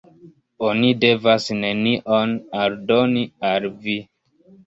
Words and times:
Oni 0.67 0.87
devas 1.01 1.45
nenion 1.59 2.33
aldoni 2.61 3.23
al 3.53 3.71
vi. 3.87 3.99